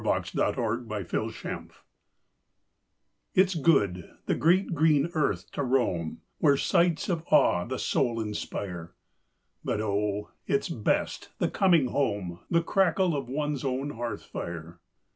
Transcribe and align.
The 0.03 0.07
Joy 0.23 0.41
of 0.41 0.57
Little 0.89 1.29
Things 1.29 1.73
It's 3.35 3.53
good 3.53 4.09
the 4.25 4.33
great 4.33 4.73
green 4.73 5.11
earth 5.13 5.51
to 5.51 5.61
roam, 5.63 6.21
Where 6.39 6.57
sights 6.57 7.07
of 7.07 7.21
awe 7.27 7.65
the 7.65 7.77
soul 7.77 8.19
inspire; 8.19 8.95
But 9.63 9.79
oh, 9.79 10.31
it's 10.47 10.69
best, 10.69 11.29
the 11.37 11.51
coming 11.51 11.89
home, 11.89 12.39
The 12.49 12.63
crackle 12.63 13.15
of 13.15 13.29
one's 13.29 13.63
own 13.63 13.91
hearth 13.91 14.23
fire! 14.25 14.79